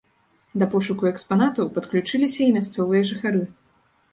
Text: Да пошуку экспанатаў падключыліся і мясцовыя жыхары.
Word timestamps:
Да 0.61 0.65
пошуку 0.75 1.03
экспанатаў 1.11 1.69
падключыліся 1.75 2.41
і 2.47 2.51
мясцовыя 2.59 3.07
жыхары. 3.11 3.45